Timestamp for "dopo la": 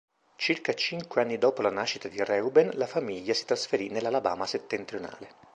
1.37-1.69